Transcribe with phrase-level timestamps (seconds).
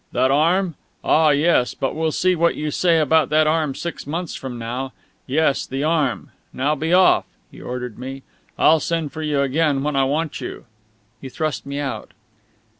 [0.13, 0.73] "That arm?
[1.03, 4.93] Ah, yes; but we'll see what you say about that arm six months from now!
[5.27, 6.31] Yes, the arm....
[6.51, 8.23] Now be off!" he ordered me.
[8.57, 10.65] "I'll send for you again when I want you!"
[11.21, 12.13] He thrust me out.